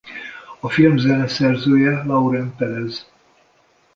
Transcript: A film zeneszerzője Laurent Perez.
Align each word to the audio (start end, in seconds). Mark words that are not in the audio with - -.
A 0.59 0.69
film 0.69 0.97
zeneszerzője 0.99 2.03
Laurent 2.03 2.55
Perez. 2.55 3.07